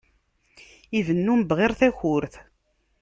Ibennu 0.97 1.33
mebɣir 1.39 1.71
takurt. 1.79 2.33